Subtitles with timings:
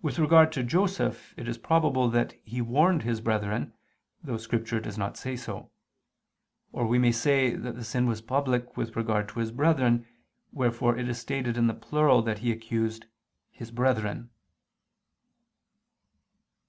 [0.00, 3.74] With regard to Joseph it is probable that he warned his brethren,
[4.22, 5.72] though Scripture does not say so.
[6.70, 10.06] Or we may say that the sin was public with regard to his brethren,
[10.52, 13.06] wherefore it is stated in the plural that he accused
[13.50, 14.30] "his brethren."